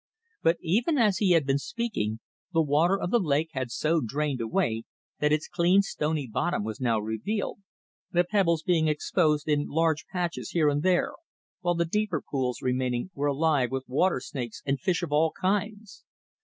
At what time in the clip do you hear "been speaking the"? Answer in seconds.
1.45-2.61